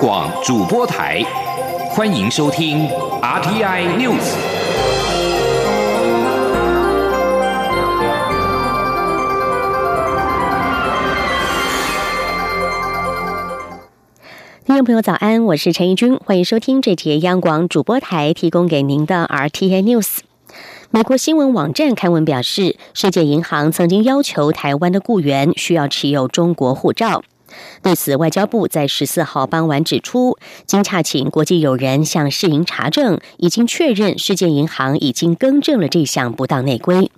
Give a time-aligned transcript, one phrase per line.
[0.00, 1.24] 广主播台，
[1.88, 2.86] 欢迎收听
[3.22, 4.34] RTI News。
[14.66, 20.18] 听众朋友，早安，我是陈怡君，欢迎收听这节央广主播台提供给您的 RTI News。
[20.90, 27.22] 美国新闻网站刊文表示，世界银行曾经要求台湾的雇员需要持有中国护照。
[27.82, 30.36] 对此，外交部在十四号傍晚指出，
[30.66, 37.10] 经洽请国际友人向世银查证，已经确认世界银行已经更正了这项不当内规。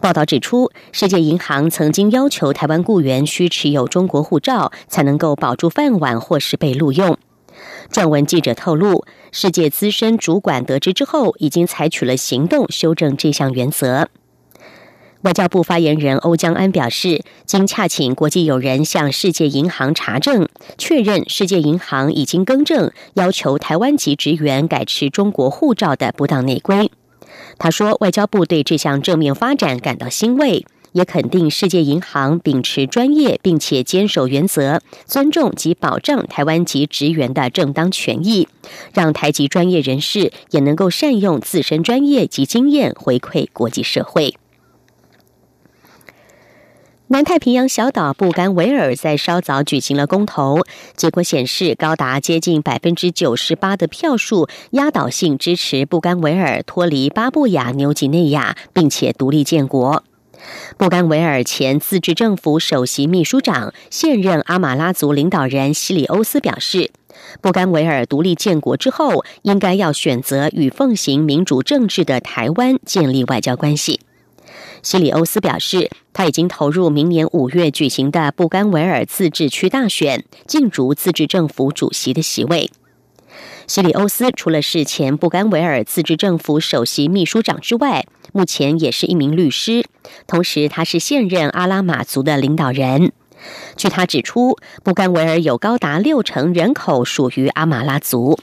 [0.00, 7.16] 报道指出，世界银行曾经要求台湾雇员需持有中国护照，才能够保住饭碗或是被录用。
[7.90, 14.08] 撰文记者透露，世界资深主管得知之后，已经采取了行动，修正这项原则。
[15.22, 20.48] 外交部发言人欧江安表示，经洽请国际友人向世界银行查证，
[20.78, 26.90] 确认世界银行已经更正要求台湾籍职员改持中国护照的不当内规。
[27.58, 38.46] 他说，外交部对这项正面发展感到欣慰，也肯定世界银行秉持专业并且坚守原则，尊重及保障台湾籍职员的正当权益，
[38.92, 44.36] 让台籍专业人士也能够善用自身专业及经验回馈国际社会。
[47.08, 50.62] 南太平洋小岛布干维尔在稍早举行了公投，
[50.96, 60.02] 结果显示高达接近百分之九十八的票数压倒性支持布干维尔脱离巴布亚纽几内亚，并且独立建国。
[60.76, 66.90] 布干维尔前自治政府首席秘书长、现任阿马拉族领导人西里欧斯表示，
[67.40, 74.00] 布干维尔独立建国之后，应该要选择与奉行民主政治的台湾建立外交关系。
[74.86, 82.70] 西里欧斯表示，他已经投入明年五月举行的布干维尔自治区大选，竞逐自治政府主席的席位。
[83.66, 89.84] 西里欧斯除了是前布干维尔自治政府首席秘书长之外，目前也是一名律师，
[90.28, 93.10] 同时他是现任阿拉马族的领导人。
[93.76, 98.38] 据他指出，布干维尔有高达六成人口属于阿马拉族。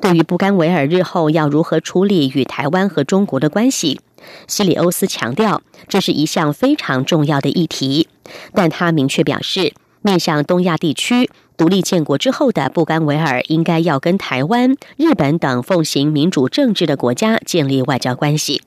[0.00, 4.00] 对于布干维尔日后要如何处理与台湾和中国的关系？
[4.46, 8.08] 西里欧斯强调，这是一项非常重要的议题，
[8.52, 18.62] 但他明确表示，面向东亚地区，独立建国之后的布干维尔应该要跟台湾、日本等奉行民主政治的国家建立外交关系。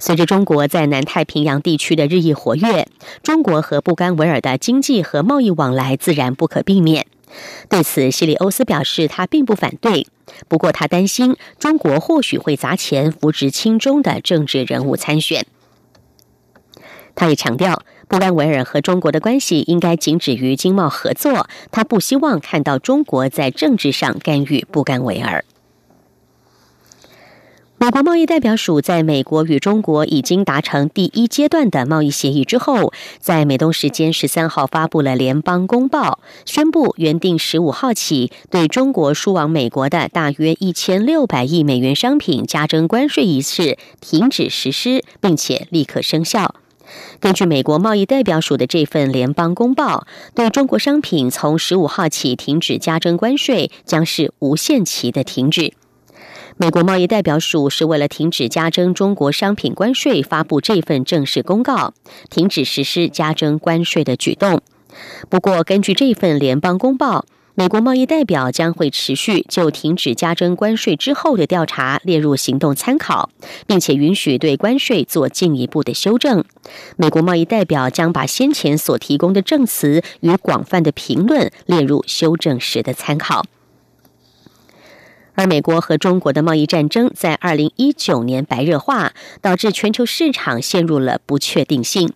[0.00, 2.88] 随着中国在南太平洋地区的日益活跃，
[3.22, 7.06] 中国和布干维尔的经济和贸易往来自然不可避免。
[7.68, 10.06] 对此，西里欧斯表示，他并不反对。
[10.48, 15.46] 不过，他担心中国或许会砸钱扶植亲中的政治人物参选。
[17.14, 21.48] 他也强调，布干维尔和中国的关系应该仅止于经贸合作。
[21.70, 25.44] 他不希望看到中国在政治上干预布干维尔。
[27.76, 46.54] 美国贸易代表署在美国与中国已经达成第一阶段的贸易协议之后，在美东时间十三号发布了联邦公报，宣布原定十五号起对中国输往美国的大约一千六百亿美元商品加征关税一事停止实施，并且立刻生效。
[47.18, 55.74] 根据美国贸易代表署的这份联邦公报，对中国商品从十五号起停止加征关税，将是无限期的停止。
[56.56, 61.94] 美国贸易代表署是为了停止加征中国商品关税，发布这份正式公告，
[62.30, 64.62] 停止实施加征关税的举动。
[65.28, 67.26] 不过，根据这份联邦公报，
[67.56, 73.30] 美国贸易代表将会持续就停止加征关税之后的调查列入行动参考，
[73.66, 76.44] 并且允许对关税做进一步的修正。
[76.96, 83.44] 美国贸易代表将把先前所提供的证词与广泛的评论列入修正时的参考。
[85.34, 92.12] 而美国和中国的贸易战争在二零一九年白热化，导致全球市场陷入了不确定性。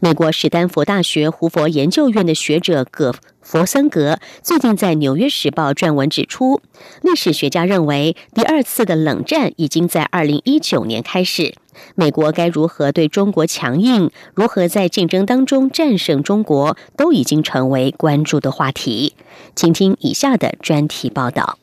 [0.00, 6.60] 美国史丹佛大学胡佛研究院的学者葛佛森格最近在《纽约时报》撰文指出，
[7.02, 11.54] 历史学家认为第二次的冷战已经在二零一九年开始。
[11.94, 19.14] 美国该如何对中国强硬，如何在竞争当中战胜中国，都已经成为关注的话题。
[19.54, 21.58] 请听以下的专题报道。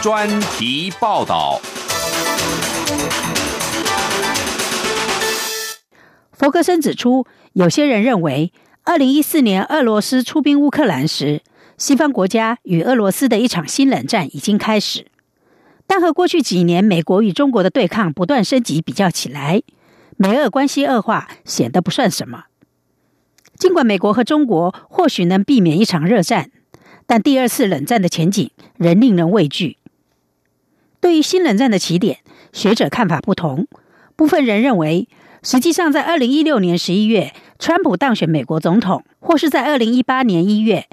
[0.00, 1.60] 专题报道。
[6.32, 8.52] 弗格森指出，有些人认为，
[8.84, 11.42] 二零一四年俄罗斯出兵乌克兰时，
[11.76, 15.08] 西方国家与俄罗斯的一场新冷战已经开始。
[15.88, 19.62] 但和过去几年美国与中国的对抗不断升级比较起来，
[20.16, 22.44] 美俄关系恶化显得不算什么。
[23.58, 26.52] 尽管美国和中国或许能避免一场热战，
[27.04, 29.76] 但第二次冷战的前景仍令人畏惧。
[31.00, 32.18] 对于新冷战的起点，
[32.52, 33.66] 学者看法不同。
[34.16, 35.08] 部分人认为，
[35.42, 40.88] 实际上在二零一六年十一月，川普当选美国总统，或是在二零一八年一月，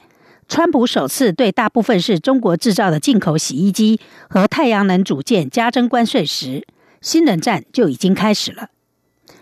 [0.47, 3.99] 川普首次对大部分是中国制造的进口洗衣机
[4.29, 6.67] 和太阳能组件加征关税时，
[7.01, 8.69] 新冷战就已经开始了。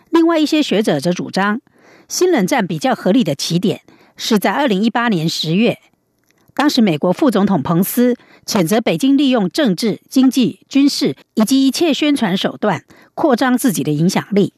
[0.10, 1.60] 另外一些学者则主张，
[2.08, 3.82] 新冷战比较合理的起点
[4.16, 5.80] 是在二零一八年十月。
[6.56, 8.16] 当时，美国副总统彭斯
[8.46, 12.84] 谴责北京利用政治、经济、军事以及一切宣传手段
[13.16, 14.54] 扩张自己的影响力。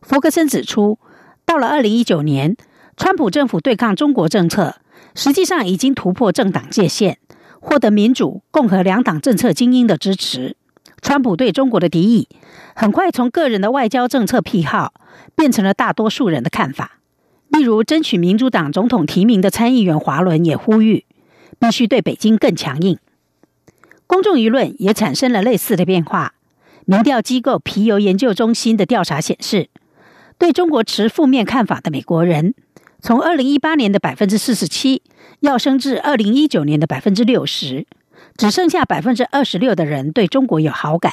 [0.00, 0.98] 弗格森指出，
[1.44, 2.56] 到了二零一九年，
[2.96, 4.76] 川普政府对抗中国政策
[5.14, 7.18] 实际上已经突破政党界限，
[7.60, 10.56] 获得民主、共和两党政策精英的支持。
[11.02, 12.28] 川普对中国的敌意
[12.74, 14.92] 很快从个人的外交政策癖好
[15.34, 16.99] 变成了大多数人的看法。
[17.50, 21.04] 例如，争取民主党总统提名的参议员华伦也呼吁，
[21.58, 22.98] 必须对北京更强硬。
[24.06, 26.34] 公众舆论也产生了类似的变化。
[26.86, 29.68] 民调机构皮尤研究中心的调查显示，
[30.38, 32.54] 对中国持负面看法的美国人，
[33.00, 35.02] 从二零一八年的百分之四十七，
[35.40, 37.86] 要升至二零一九年的百分之六十，
[38.36, 41.12] 只剩下百分之二十六的人对中国有好感。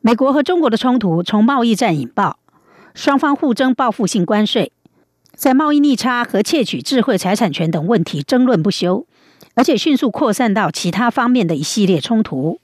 [0.00, 2.38] 美国和中国的冲突从贸易战引爆，
[2.94, 4.72] 双方互争报复性关税。
[5.40, 9.06] 在贸易逆差和窃取智慧财产权等问题争论不休，
[9.54, 12.60] 而且迅速扩散到其他方面的一系列冲突。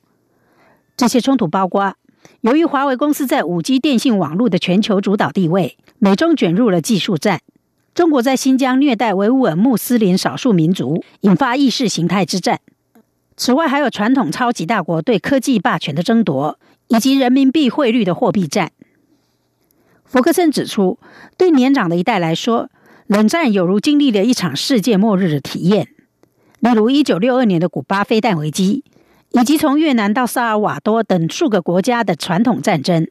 [0.94, 1.94] 这些冲突包括：
[2.42, 7.38] 由于华为公司在五 G 电信网络的全球主导地位，美中卷入了技术战；
[7.94, 12.60] 中国在新疆虐待维吾尔穆斯林少数民族，引发意识形态之战。
[13.38, 16.58] 此外，还有传统超级大国对科技霸权的争夺，
[16.88, 18.72] 以及人民币汇率的货币战。
[20.06, 20.98] 福克森指出，
[21.36, 22.70] 对年长的一代来说，
[23.06, 25.88] 冷战有如经历了一场世界末日的体验。
[26.60, 28.84] 例如，一九六二年的古巴飞弹危机，
[29.32, 33.08] 以及从越南到萨尔瓦多等数个国家的传统战争。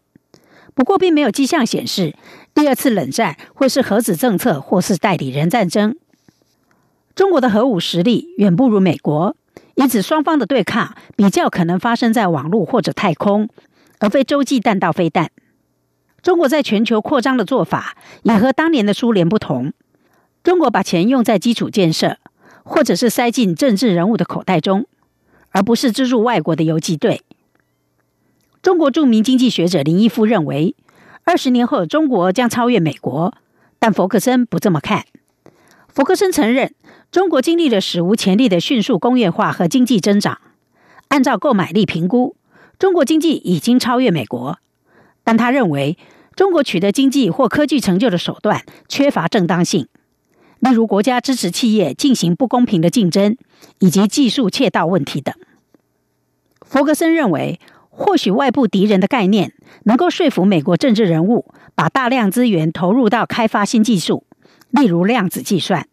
[0.73, 2.15] 不过，并没有迹象显示
[2.53, 5.95] 第二次冷战会是核子政策或是代理人战争。
[7.13, 9.35] 中国的核武实力远不如美国，
[9.75, 13.47] 因此双方的对抗比较可能发生在网络或者太空，
[13.99, 15.29] 而非洲际弹道飞弹。
[16.25, 19.73] 中国在全球扩张的做法也和当年的苏联不同。
[20.43, 22.17] 中国把钱用在基础建设，
[22.63, 24.87] 或者是塞进政治人物的口袋中，
[25.51, 27.21] 而不是资入外国的游击队。
[28.63, 30.73] 中国著名经济学者林毅夫认为，
[31.25, 33.35] 二十年后中国将超越美国，
[33.77, 35.05] 但弗克森不这么看。
[35.87, 36.73] 弗克森承认，
[37.11, 40.39] 中国经历了史无前例的迅速工业化和经济增长。
[41.09, 42.35] 按照购买力评估，
[42.79, 44.57] 中国经济已经超越美国，
[45.23, 45.99] 但他认为。
[46.35, 49.87] 中国取得经济或科技成就的手段缺乏正当性，
[50.59, 53.37] 例如国家支持企业进行不公平的竞争，
[53.79, 55.33] 以及技术窃盗问题等。
[56.61, 57.59] 弗格森认为，
[57.89, 59.53] 或许外部敌人的概念
[59.83, 64.25] 能够说服美国政治人物把大量资源投入到开发新技术，
[64.71, 65.87] 例如量子计算。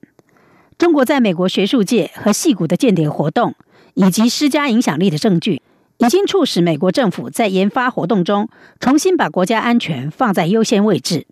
[0.76, 3.54] 中国在美国学术界和戏骨的间谍活动，
[3.94, 5.62] 以及施加影响力的证据。
[6.02, 8.48] 已经促使美国政府在研发活动中
[8.80, 11.28] 重新把国家安全放在优先位置。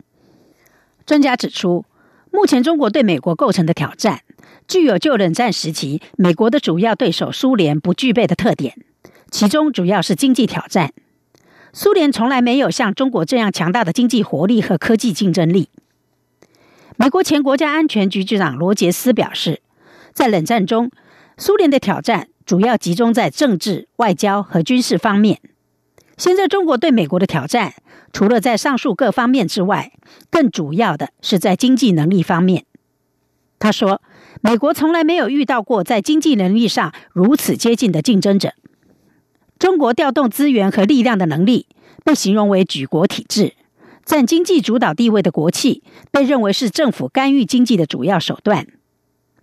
[1.05, 1.85] 专家指出，
[2.31, 4.21] 目前中国对美国构成的挑战，
[4.69, 8.77] 具有旧冷战时期美国的主要对手苏联不具备的特点，
[9.29, 10.93] 其中主要是经济挑战。
[11.73, 15.69] 苏联从来没有像中国这样强大的经济活力和科技竞争力。
[16.97, 19.63] 美国前国家安全局局长罗杰斯表示，
[20.13, 20.93] 在冷战中，
[21.37, 22.29] 苏联的挑战。
[22.51, 25.41] 主要集中在政治、外交和军事方面。
[26.17, 27.75] 现在中国对美国的挑战，
[28.13, 29.93] 除了在上述各方面之外，
[30.31, 32.65] 更主要的是在经济能力方面。
[33.61, 34.03] 他说
[34.43, 38.55] ：“美国从来没有遇到过在经济能力上如此接近的竞争者。
[39.61, 41.69] 中国调动资源和力量的能力
[42.05, 43.55] 被形容为举国体制，
[44.05, 48.67] 占经济主导地位的国企被认为是政府干预经济的主要手段。”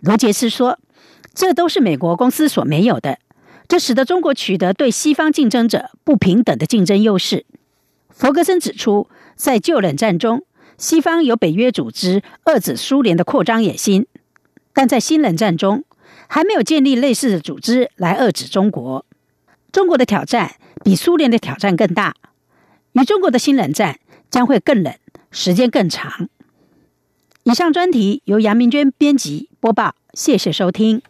[0.00, 0.78] 罗杰斯说。
[1.38, 3.20] 这都是美国公司所没有的，
[3.68, 7.46] 这使得中国取得对西方竞争者不平等的竞争优势。
[8.10, 10.42] 弗格森指出，在旧冷战中，
[10.78, 14.08] 西方有北约组织遏制苏联的扩张野心，
[14.72, 15.84] 但在新冷战中，
[16.26, 19.06] 还没有建立类似的组织来遏制中国。
[19.70, 22.16] 中国的挑战比苏联的挑战更大，
[22.94, 24.92] 与中国的新冷战将会更冷，
[25.30, 26.28] 时间更长。
[27.44, 31.02] 以上专题由杨明娟编辑播报，谢谢收听。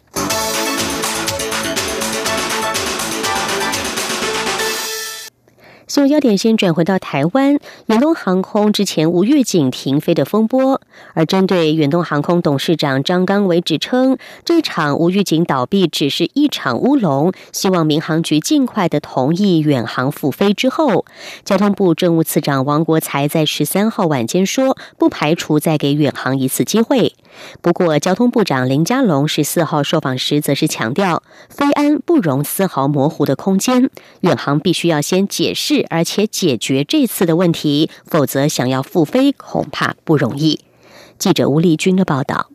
[5.88, 10.82] 新闻焦点先转回到台湾，远东航空之前无预警停飞的风波。
[11.14, 21.06] 而针对远东航空董事长张刚伟指称，这场无预警倒闭只是一场乌龙，希望民航局尽快的同意远航复飞之后，
[21.42, 27.14] 交通部政务次长王国才在十三号晚间说，不排除再给远航一次机会。
[27.62, 33.88] 不过，交通部长林佳龙十四号受访时则是强调，飞安不容丝毫模糊的空间，
[34.20, 40.60] 远航必须要先解释，而且解决这次的问题，否则想要复飞恐怕不容易。
[41.18, 42.50] 记者吴丽君的报道。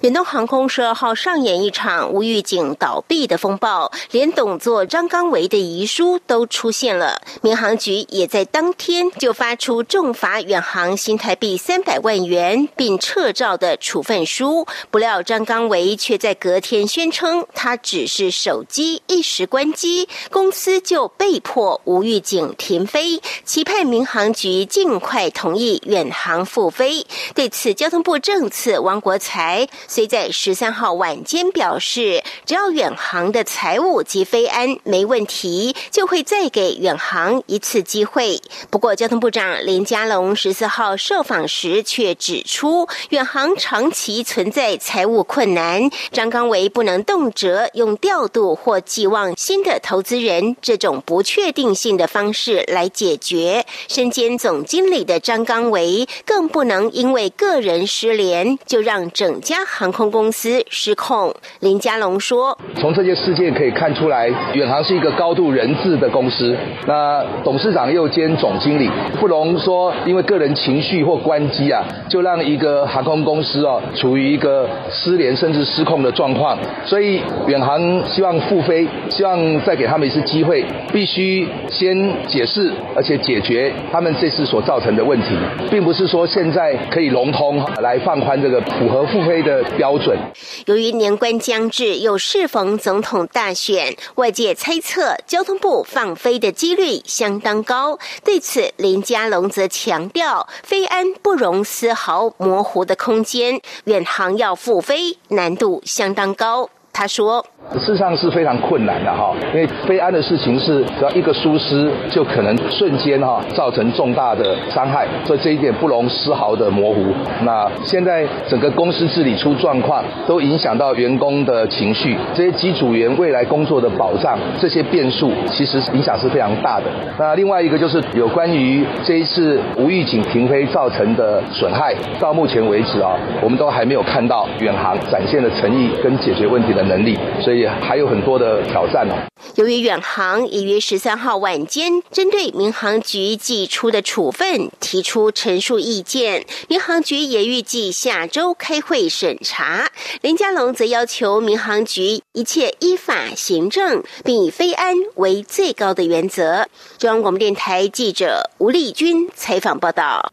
[0.00, 7.20] 远东航空十二号上演一场无预警倒闭的风暴，连董座张刚维的遗书都出现了。
[7.42, 14.66] 民航局也在当天就发出重罚远航新台币三百万元，并撤照的处分书。
[14.90, 27.06] 不料张刚维却在隔天宣称，他只是手机一时关机，公司就被迫无预警停飞，期盼民航局尽快同意远航复飞。
[27.34, 29.68] 对此，交通部政次王国才。
[29.86, 38.40] 虽在十三号晚间表示，只要远航的财务及飞安没问题，就会再给远航一次机会。
[38.70, 53.66] 不过，交通部长林佳龙十四号受访时却指出，远航长期存在财务困难，张刚维不能动辄用调度或寄望新的投资人这种不确定性的方式来解决。
[53.86, 59.57] 身兼总经理的张刚维更不能因为个人失联就让整家。
[59.66, 66.56] 航空公司失控，林佳龙说：“从这些事件可以看出来，远航是一个高度人治的公司。
[66.86, 68.88] 那董事长又兼总经理，
[69.18, 76.58] 不容说因为个人情绪或关机啊，就让一个航空公司哦处于一个失联甚至失控的状况。
[76.84, 85.28] 所以远航希望复飞，希望再给他们一次机会，必须先解释，而且解决他们这次所造成的问题，
[85.70, 90.18] 并不是说现在可以融通来放宽这个符合复飞。”的标准。
[90.66, 97.98] 由于年关将至，又适逢总统大选，外界猜测交通部放飞的几率相当高。
[98.22, 106.68] 对此，林佳龙则强调，飞安不容丝毫模糊的空间，远航要复飞难度相当高。
[106.98, 107.44] 他说。
[107.74, 117.12] 事实上是非常困难的哈，因为飞安的事情是只要一个疏失，就可能瞬间哈造成重大的伤害，所以这一点不容丝毫的模糊。
[117.42, 126.86] 那现在整个公司治理出状况，都影响到员工的情绪，这些机组员未来工作的保障，这些变数其实影响是非常大的。
[127.18, 137.68] 那另外一个就是有关于这一次无预警停飞造成的损害，到目前为止啊，我们都还没有看到远航展现的诚意跟解决问题的能力，所以。
[137.80, 139.14] 还有很多的挑战呢。
[139.56, 149.90] 由于远航已于十三号晚间针对民航局寄出的处分提出陈述意见，民航局也预计下周开会审查。
[150.20, 156.66] 林佳龙则要求民航局一切依法行政，并以非安为最高的原则。
[156.98, 160.32] 中央广播电台记者吴丽君采访报道。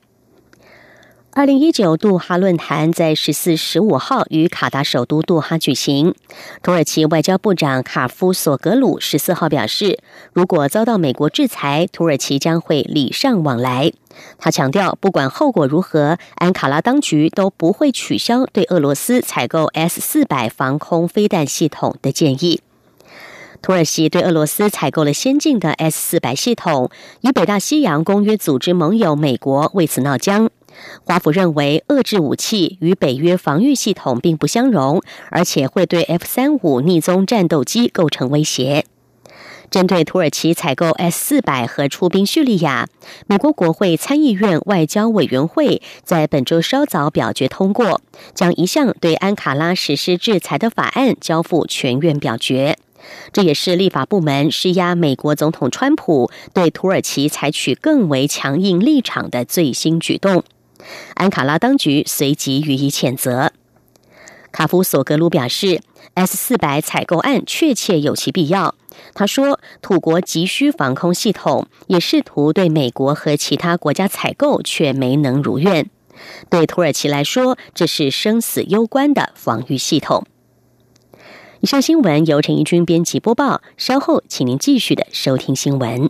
[1.38, 6.16] 二零一九杜哈论坛在十四、十五号于卡达首都杜哈举行。
[6.64, 10.00] 土耳其外交部长卡夫索格鲁十四号表示，
[10.32, 13.92] 如果遭到美国制裁，土耳其将会礼尚往来。
[14.38, 22.62] 他强调，不管后果如何，安卡拉当局都不会取消对俄罗斯采购 S 四百防空飞弹系统的建议。
[23.62, 26.90] 土耳其对俄罗斯采购了先进的 S 四百系统，
[27.24, 30.50] 与北大西洋公约组织盟友美国为此闹僵。
[31.04, 38.86] 华府认为，遏制武器与北约防御系统并不相容，而且会对 F 三五逆踪战斗机构成威胁。
[39.72, 42.88] 针对土耳其采购 S 四百和出兵叙利亚，
[43.26, 48.00] 美国国会参议院外交委员会在本周稍早表决通过，
[48.36, 52.78] 将一项对安卡拉实施制裁的法案交付全院表决。
[53.34, 60.44] 这也是立法部门施压美国总统川普对土耳其采取更为强硬立场的最新举动。
[61.16, 63.52] 安卡拉当局随即予以谴责。
[64.52, 65.82] 卡夫索格鲁表示
[66.14, 68.76] ，S 四百采购案确切有其必要。
[69.14, 75.90] 他说，土国急需防空系统，也试图对美国和其他国家采购，却没能如愿。
[76.50, 80.26] 对土耳其来说，这是生死攸关的防御系统。
[81.60, 83.62] 以上新闻由陈怡君编辑播报。
[83.76, 86.10] 稍后，请您继续的收听新闻。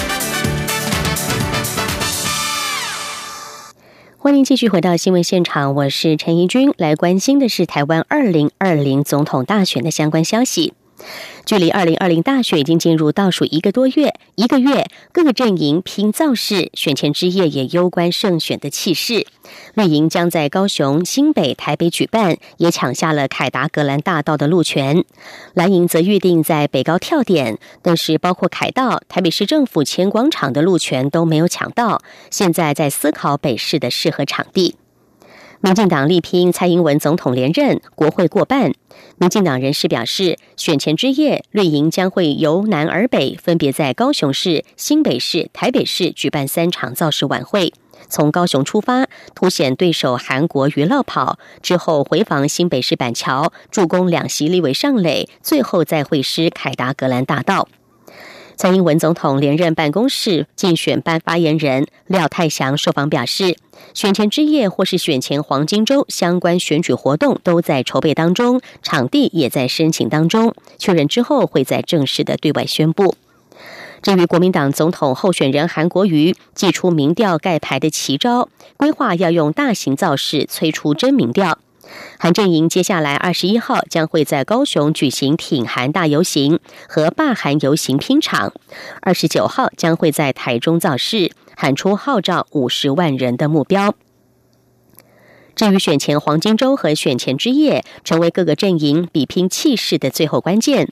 [4.31, 10.73] 欢迎继续回到新闻现场，我是陈怡君，来关心的是台湾二零二零总统大选的相关消息。
[11.45, 19.25] 距离二零二零大选已经进入倒数一个多月，一个月各个阵营拼造势，选前之夜也攸关胜选的气势。
[19.73, 25.03] 绿营将在高雄、新北、台北举办，也抢下了凯达格兰大道的路权。
[25.53, 34.75] 蓝营则预定在北高跳点，但是包括凯道、台北市政府前广场的路权都没有抢到，现在在思考北市的适合场地。
[35.59, 38.73] 民进党力拼蔡英文总统连任，国会过半。
[39.17, 47.73] 民进党人士表示，选前之夜，绿营将会由南而北，分别在高雄市、新北市、台北市举办三场造势晚会。
[48.09, 57.67] 从高雄出发，凸显对手韩国娱乐跑之后，回防新北市板桥，助攻两席立委上垒，最后再会师凯达格兰大道。
[58.57, 63.55] 蔡英文总统连任办公室竞选班发言人廖泰祥受访表示，
[63.93, 73.15] 选前之夜或是选前黄金周相关选举活动都在筹备当中，场地也在申请当中，确认之后会在正式的对外宣布。
[74.01, 81.59] 至于国民党总统候选人韩国瑜祭出民调盖牌的奇招，规划要用大型造势催出真民调。
[82.19, 88.53] 韩阵营接下来二十一号将会在高雄举行挺韩大游行和罢韩游行拼场，
[89.01, 93.95] 二十九号将会在台中造势，喊出号召五十万人的目标。
[95.55, 100.91] 至于选前黄金周和选前之夜，成为各个阵营比拼气势的最后关键。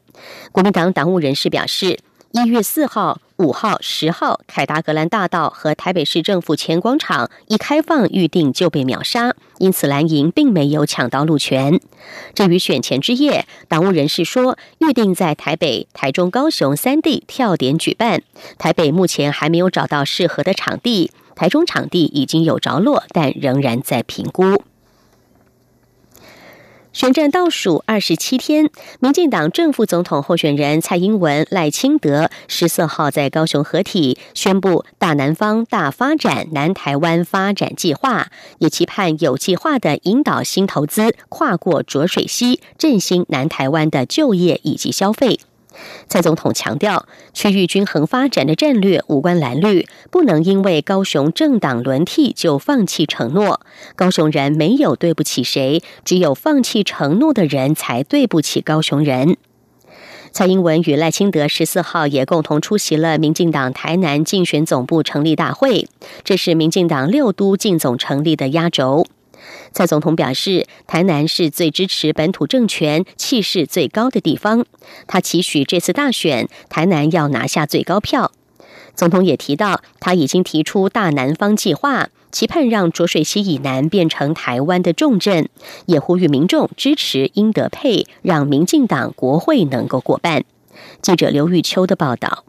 [0.52, 2.00] 国民党党务人士表示。
[2.32, 11.80] 一月四号、五号、十号，凯达格兰大道和台北市政府前广场一开放预定就被秒杀，因此蓝营并没有抢到路权。
[12.36, 18.22] 至于选前之夜，党务人士说，预定在台北、台中、高雄三地跳点举办。
[18.60, 24.62] 台北目前还没有找到适合的场地，台中场地已经有着落，但仍然在评估。
[27.00, 45.40] 选战倒数二十七天，民进党正副总统候选人蔡英文、赖清德十四号在高雄合体，宣布大南方大发展南台湾发展计划，也期盼有计划的引导新投资跨过浊水溪，振兴南台湾的就业以及消费。
[46.08, 53.62] 蔡总统强调，区域均衡发展的战略无关蓝绿，不能因为高雄政党轮替就放弃承诺。
[53.96, 59.38] 高雄人没有对不起谁，只有放弃承诺的人才对不起高雄人。
[60.32, 65.88] 蔡英文与赖清德十四号也共同出席了民进党台南竞选总部成立大会，
[66.24, 69.08] 这是民进党六都竞总成立的压轴。
[69.72, 74.66] 蔡总统表示，台南是最支持本土政权、气势最高的地方。
[75.08, 78.32] 他期许这次大选，台南要拿下最高票。
[78.96, 85.48] 总统也提到，他已经提出大南方计划，期盼让浊水溪以南变成台湾的重镇，
[85.86, 90.44] 也呼吁民众支持英德配，让民进党国会能够过半。
[91.02, 92.44] 记者刘玉秋的报道。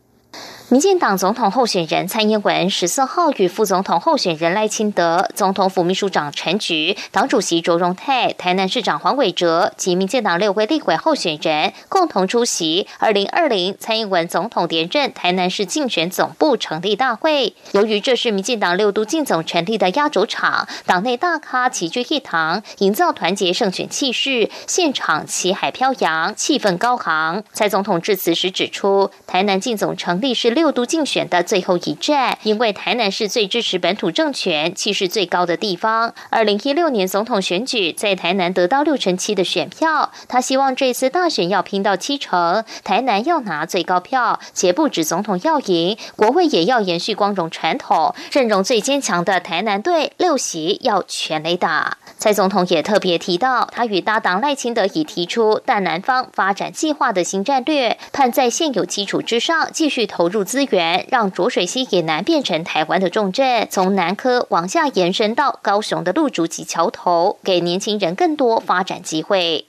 [0.71, 17.53] 民进党总统候选人蔡英文十四号与副总统候选人赖清德、总统府秘书长陈菊、党主席卓荣泰、台南市长黄伟哲及民进党六位立委候选人共同出席二零二零蔡英文总统连任台南市竞选总部成立大会。
[17.73, 27.43] 由于这是民进党六都竞总成立的压轴场，党内大咖齐聚一堂，营造团结胜选气势，现场旗海飘扬，气氛高昂。
[27.53, 30.60] 蔡总统致辞时指出，台南竞总成立是。
[30.61, 36.12] 六都竞选的最后一战，因为台南是最支持本土政权、气势最高的地方。
[36.29, 51.96] 二零一六年总统选举在台南得到六成七的选票，他希望这次大选要拼到七成，台南要拿最高票，且不止总统要赢，国会也要延续光荣传统，阵容最坚强的台南队六席要全雷打。
[52.18, 69.67] 蔡总统也特别提到，他与搭档赖清德已提出大南方发展计划的新战略，盼在现有基础之上继续投入资源，让浊水溪以南变成台湾的重镇，从南科往下延伸到高雄的路竹及桥头，给年轻人更多发展机会。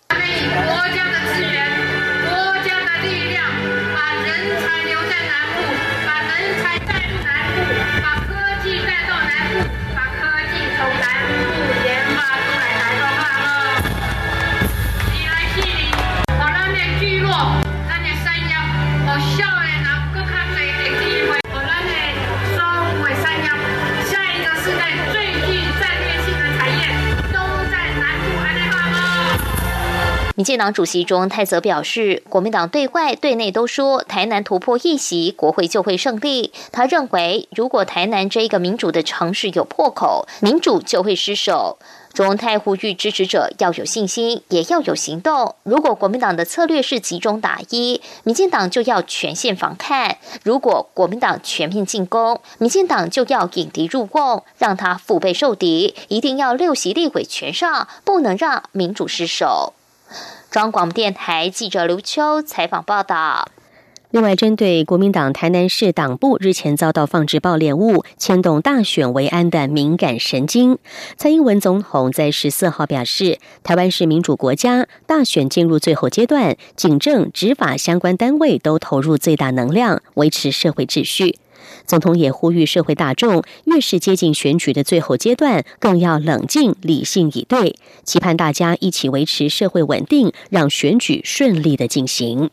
[30.51, 36.51] 进党主席钟泰则表示，国民党对外对内都说台南突破一席，国会就会胜利。
[36.73, 41.77] 他认为，如果台南这一个民主的城市有破口，民主就会失守。
[42.13, 45.55] 卓荣泰呼吁支持者要有信心，也要有行动。
[45.63, 55.95] 如果国民党的策略是集中打一，民进党就要全线防看；如果国民党全面进攻，民进党就要引敌入瓮，让他腹背受敌。
[56.09, 59.73] 一定要六席立委全上，不能让民主失守。
[60.51, 63.47] 中央广播电台记者刘秋采访报道。
[64.09, 70.77] 另外，针对国民党台南市党部日前遭到放置爆裂物，牵动大选维安的敏感神经，
[71.15, 81.37] 蔡英文总统在十四号表示，台湾是民主国家，大选进入最后阶段，警政、执法相关单位都投入最大能量维持社会秩序。
[81.85, 92.49] 总统也呼吁社会大众，越是接近选举的最后阶段，更要冷静理性以对，期盼大家一起维持社会稳定，让选举顺利的进行。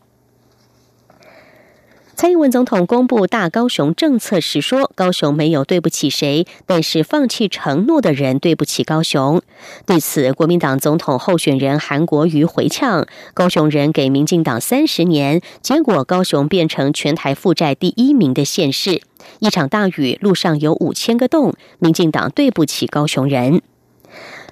[2.21, 9.41] 蔡英文总统公布大高雄政策时说：“高雄没有对不起谁，但是放弃承诺的人对不起高雄。”
[9.87, 19.01] 对此，国民党总统候选人韩国瑜回呛：“高雄人给民进党三十年，结果高雄变成全台负债第一名的县市。
[19.39, 23.63] 一场大雨，路上有五千个洞，民进党对不起高雄人。”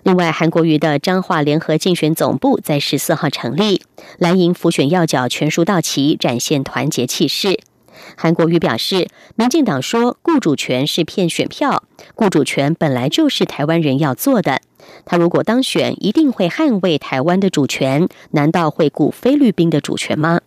[0.03, 3.83] 另外，韩国瑜的彰化联合竞选总部在十四号成立，
[4.19, 7.59] 蓝营浮选要角全数到齐，展现团结气势。
[8.17, 11.83] 韩国瑜表示，民进党说雇主权是骗选票，
[12.15, 14.61] 雇主权本来就是台湾人要做的。
[15.05, 20.41] 他如果当选，一定会捍卫台湾的主权，难道会顾菲律宾的主权吗？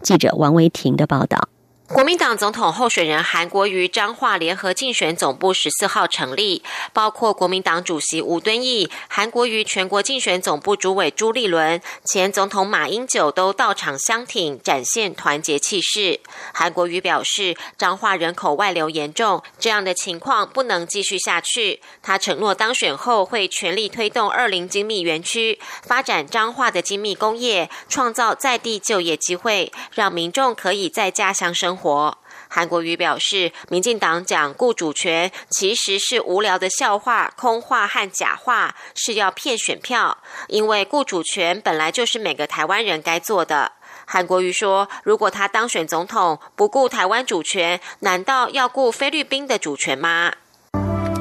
[0.00, 1.48] 记者王维婷的报道。
[1.86, 6.62] 国民党总统候选人韩国瑜彰化联合竞选总部十四号成立，
[6.94, 16.20] 包括国民党主席吴敦义、韩国瑜全国竞选总部主委朱立伦、前总统马英九都到场相挺，展现团结气势。
[16.54, 21.82] 韩国瑜表示，彰化人口外流严重，这样的情况不能继续下去。
[22.02, 31.73] 他承诺当选后会全力推动二零精密园区，发展彰化的精密工业，创造在地就业机会，让民众可以在家乡生。
[31.76, 32.16] 活，
[32.48, 40.18] 韩国瑜表示，民进党讲顾主权其实是无聊的笑话、空话和假话，是要骗选票。
[40.48, 43.72] 因为顾主权本来就是每个台湾人该做的。
[44.06, 50.32] 韩国瑜说，如果他当选总统，不顾台湾主权，难道要顾菲律宾的主权吗？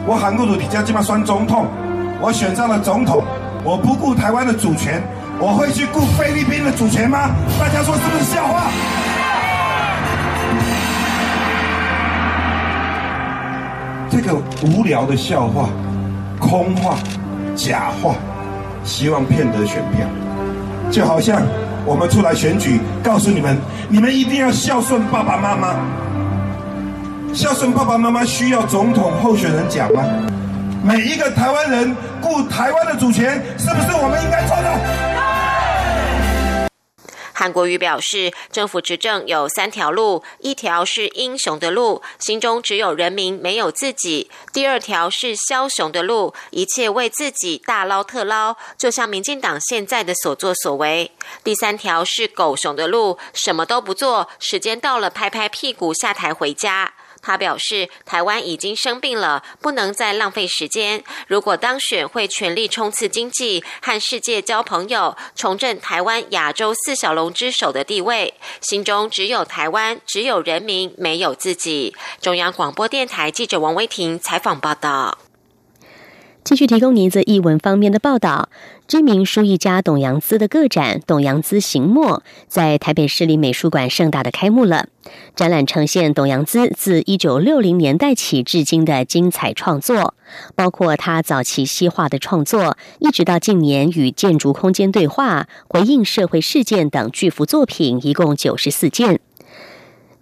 [0.05, 1.65] 我韩国瑜底下这么选总统，
[2.19, 3.23] 我选上了总统，
[3.63, 5.01] 我不顾台湾的主权，
[5.39, 7.29] 我会去顾菲律宾的主权吗？
[7.57, 8.69] 大家说是不是笑话？
[14.15, 15.69] 这个无聊的笑话、
[16.39, 16.99] 空话、
[17.55, 18.13] 假话，
[18.83, 20.05] 希望骗得选票，
[20.91, 21.41] 就好像
[21.83, 23.57] 我们出来选举，告诉你们，
[23.89, 25.75] 你们一定要孝顺爸爸妈妈。
[27.33, 30.03] 孝顺爸爸妈妈需要总统候选人讲吗？
[30.83, 35.32] 每一个台湾人顾台湾的主权，是不是我们应该做的？
[37.33, 51.09] 韩国瑜表示，政府执政有三条路：一条是英雄的路，心中只有人民没有自己；第二条是枭雄的路，一切为自己大捞特捞，就像民进党现在的所作所为；
[51.43, 56.93] 第三条是狗熊的路，什么都不做，时间到了拍拍屁股下台回家。
[57.23, 61.03] 他表示，台湾已经生病了，不能再浪费时间。
[61.27, 68.35] 如果当选，会全力冲刺经济，和世界交朋友，重振台湾亚洲四小龙之首的地位。
[68.61, 71.95] 心中只有台湾，只有人民，没有自己。
[72.21, 75.17] 中央广播电台记者王威婷采访报道。
[76.43, 78.49] 继续提供您这译文方面的报道。
[78.85, 84.87] 知名书艺家董阳孜的个展《董阳孜行墨》在台北市立美术馆盛大的开幕了。
[85.35, 90.13] 展览呈现董阳孜自一九六零年代起至今的精彩创作，
[90.53, 99.19] 包括他早期西画的创作，一直到近年与建筑空间对话、回应社会事件等巨幅作品，一共九十四件。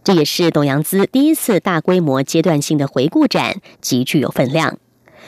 [0.03, 4.77] 这也是董阳孜第一次大规模阶段性的回顾展，极具有分量。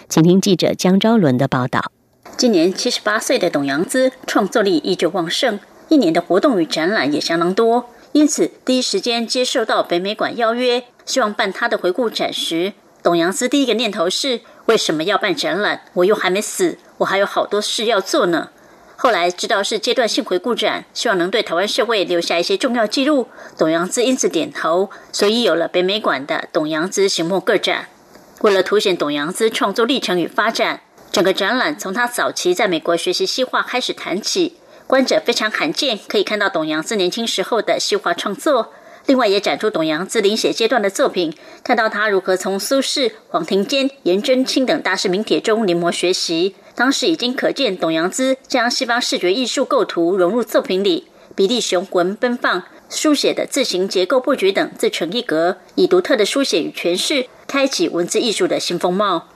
[0.07, 1.91] 请听记者江昭伦的报道。
[2.35, 15.81] 今年七十八岁的董阳孜，创作力依旧旺盛，一年的活动与展览也相当多，因此第一时间接受到北美馆邀约，希望办他的回顾展时，董阳孜第一个念头是：为什么要办展览？
[15.93, 18.49] 我又还没死，我还有好多事要做呢。
[18.95, 27.87] 后来知道是阶段性回顾展，希望能对台湾社会留下一些重要记录，董阳孜因此点头，所以有了北美馆的董阳孜行墨个展。
[28.41, 30.81] 为了凸显董阳孜创作历程与发展，
[31.13, 34.53] 整个展览从他早期在美国学习西画开始谈起，
[34.87, 38.73] 观者非常罕见，可以看到董阳自年轻时候的西画创作。
[39.05, 41.31] 另外，也展出董阳自临写阶段的作品，
[41.63, 46.55] 看到他如何从苏轼、黄庭坚、颜真卿等大师名帖中临摹学习。
[46.73, 59.27] 当时已经可见董阳兹将西方视觉艺术构图融入作品里，比例雄浑奔放，书写的字形结构布局等自成一格，以独特的书写与诠释，开启文字艺术的新风貌。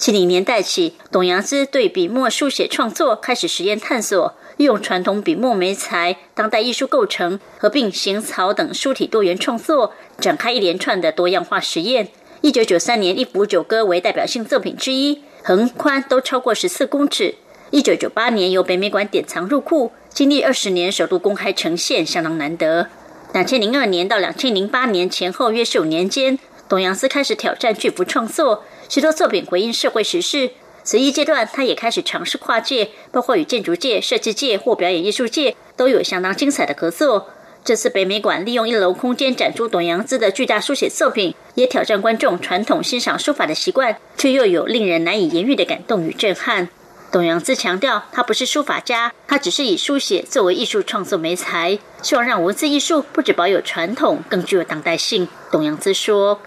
[0.00, 12.08] 七零年代起，董阳兹对笔墨书写创作开始实验探索，运用传统笔墨媒材、当代艺术构成，合并行草等书体多元创作，展开一连串的多样化实验。
[12.40, 17.34] 一九九三年，《一府九歌》为代表性作品之一，横宽都超过十四公尺。
[17.70, 22.86] 一九九八年，由北美馆典藏入库，经历二十年首度公开呈现，相当难得。
[23.34, 26.38] 两千零二年到两千零八年前后约十五年间，
[26.70, 28.64] 董阳斯开始挑战巨幅创作。
[28.90, 30.50] 许多作品回应社会时事，
[30.82, 37.28] 此一阶段，他也开始尝试跨界，包括与建筑界、设计界或表演艺术界都有相当精彩的合作。
[37.64, 46.68] 这次北美馆利用一楼空间展出董阳孜的巨大书写作品，也挑战观众传统欣赏书法的习惯，却又有令人难以言喻的感动与震撼。
[47.12, 55.28] 董阳孜强调，他不是书法家，他只是以书写作为艺术创作媒材，希望让文字艺术不只保有传统，更具有当代性。
[55.52, 56.40] 董阳孜说：“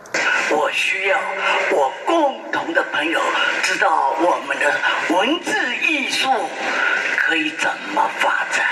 [0.52, 1.18] 我需要
[1.72, 1.93] 我
[2.64, 3.20] 同的朋友
[3.62, 4.74] 知道我们的
[5.10, 5.52] 文字
[5.86, 6.30] 艺术
[7.18, 8.66] 可以怎么发展，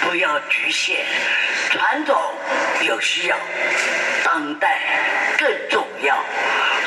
[0.00, 1.04] 不要局限
[1.68, 2.16] 传统，
[2.86, 3.36] 有需要，
[4.24, 4.80] 当代
[5.38, 6.16] 更重要。”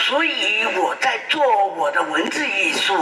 [0.01, 2.95] 所以我在做我的文字艺术，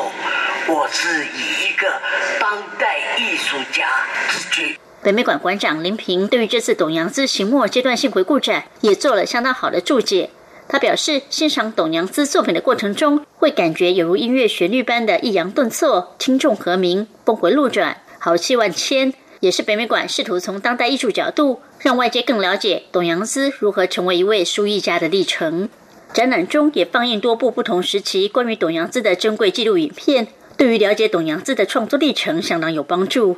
[0.67, 2.01] 我是以一个
[2.41, 3.88] 当代艺术家
[4.29, 4.77] 自居。
[5.01, 10.29] 北美馆馆长林平对于这次董阳之行末阶段性回顾展也做了相当好的注解。
[10.67, 25.69] 他表示，欣赏董阳孜作品的过程中，会感觉有如音乐旋律般的抑扬顿挫、轻重和鸣、峰回路转、豪气万千，也是北美馆试图从当代艺术角度让外界更了解董阳孜如何成为一位书艺家的历程。
[26.13, 33.38] 展览中也放映多部不同时期关于董阳孜的珍贵纪录影片，对于了解董阳孜的创作历程相当有帮助。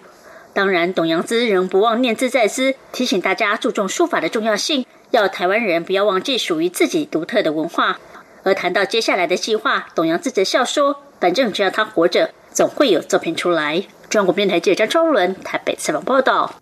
[0.54, 8.00] 当然，董阳姿仍不忘念兹在兹，提醒大家注重书法的重要性，要台湾人不要忘记属于自己独特的文化。
[8.44, 16.56] 而谈到接下来的计划，董阳孜则笑说：“反正只要他活着，总会有作品出来。”中国电台记者张超伦台北采访报道。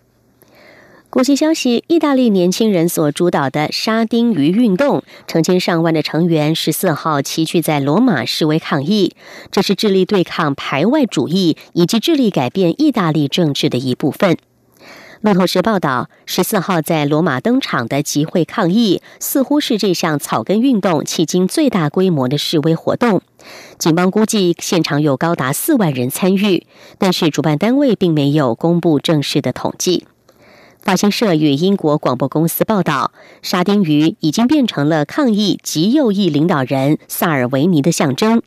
[1.09, 9.15] 国际消息：意大利年轻人所主导的沙丁鱼运动，成千上万的成员十四号齐聚在罗马示威抗议。
[9.51, 14.37] 这是致力对抗排外主义以及致力改变意大利政治的一部分。
[15.23, 23.21] 路透社报道，十四号在罗马登场的集会抗议，似乎是这项草根运动迄今最大规模的示威活动。
[23.77, 30.05] 警方估计现场有高达四万人参与，但是主办单位并没有公布正式的统计。
[30.81, 38.41] 法新社与英国广播公司报道，沙丁鱼已经变成了抗议极右翼领导人萨尔维尼的象征。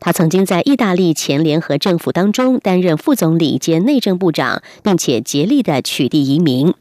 [0.00, 6.74] 他曾经在意大利前联合政府当中担任副总理兼内政部长，并且竭力的取缔移民。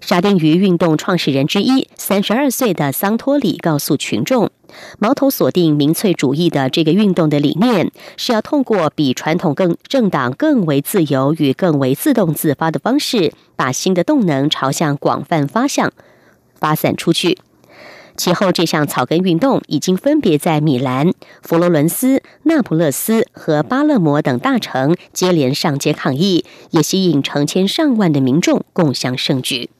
[0.00, 4.50] 沙丁鱼运动创始人之一、三十二岁的桑托里告诉群众，
[4.98, 15.92] 矛头锁定民粹主义的这个运动的理念，是要通过比传统更政党更为自由与更为自动自发的方式，把新的动能朝向广泛发向
[16.58, 17.38] 发散出去。
[18.16, 29.70] 其后，这项草根运动已经分别在米兰、佛罗伦斯、那不勒斯和巴勒摩等大城接连上街抗议，也吸引成千上万的民众共襄盛举。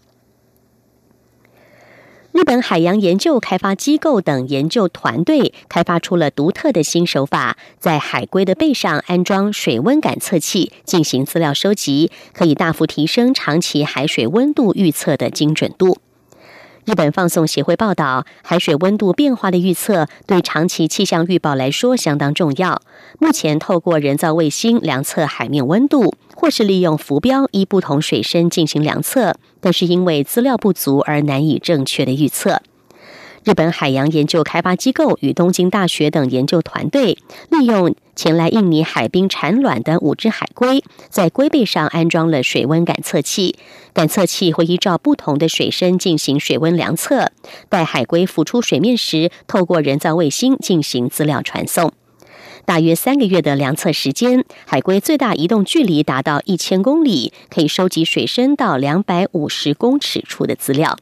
[2.33, 15.99] 日本海洋研究开发机构等研究团队开发出了独特的新手法，在海龟的背上安装水温感测器进行资料收集，可以大幅提升长期海水温度预测的精准度。
[16.85, 22.83] 日本放送协会报道，海水温度变化的预测对长期气象预报来说相当重要。
[23.21, 32.61] 目前透过人造卫星量测海面温度，或是利用浮标依不同水深进行量测，但是因为资料不足而难以正确的预测。
[33.45, 37.19] 日本海洋研究开发机构与东京大学等研究团队，
[37.51, 43.57] 利用前来印尼海滨产卵的五只海龟，在龟背上安装了水温感测器。
[43.93, 47.33] 感测器会依照不同的水深进行水温量测。
[47.69, 51.93] 待海龟浮出水面时，透过人造卫星进行资料传送。
[52.65, 60.97] 大约三个月的量测时间，海龟最大移动距离达到一千公里，可以收集水深到两百五十公尺处的资料。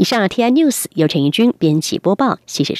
[0.00, 2.74] 以上 T I News 由陈怡君编辑播报，谢谢。